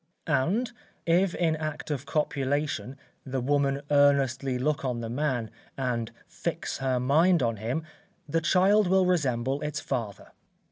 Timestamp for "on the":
4.83-5.11